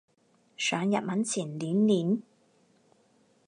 [0.57, 2.23] 上日文前練練